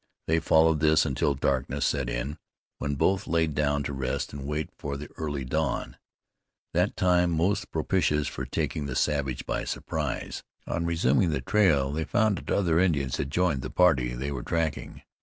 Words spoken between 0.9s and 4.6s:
until darkness set in, when both laid down to rest and